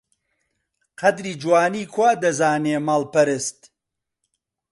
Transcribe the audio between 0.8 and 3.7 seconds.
قەدری جوانی کوا دەزانێ ماڵپەرست!